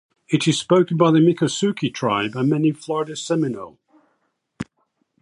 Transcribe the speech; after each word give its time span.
It 0.29 0.47
is 0.47 0.57
spoken 0.57 0.97
by 0.97 1.11
the 1.11 1.19
Miccosukee 1.19 1.93
tribe 1.93 2.35
and 2.35 2.49
many 2.49 2.71
Florida 2.71 3.15
Seminole. 3.15 3.77